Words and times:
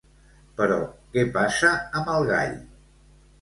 Però 0.61 0.77
què 1.17 1.25
passa 1.35 1.75
amb 2.01 2.11
el 2.15 2.27
gall? 2.33 2.57